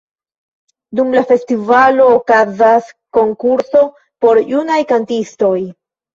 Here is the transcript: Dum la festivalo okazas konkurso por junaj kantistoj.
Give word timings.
Dum 0.99 1.11
la 1.15 1.21
festivalo 1.31 2.07
okazas 2.13 2.89
konkurso 3.19 3.85
por 4.27 4.43
junaj 4.51 4.81
kantistoj. 4.95 5.55